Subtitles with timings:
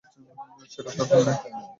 [0.71, 1.37] সেটার দরকার নাই।